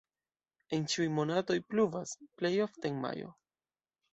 [0.77, 3.31] En ĉiuj monatoj pluvas, plej ofte en majo.